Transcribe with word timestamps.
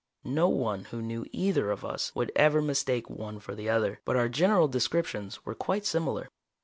No 0.25 0.49
one 0.49 0.85
who 0.85 0.99
knew 0.99 1.27
either 1.31 1.69
of 1.69 1.85
us 1.85 2.11
would 2.15 2.31
ever 2.35 2.59
mistake 2.59 3.07
one 3.07 3.39
for 3.39 3.53
the 3.53 3.69
other, 3.69 3.99
but 4.03 4.15
our 4.15 4.29
general 4.29 4.67
descriptions 4.67 5.45
were 5.45 5.53
quite 5.53 5.85
similar. 5.85 6.27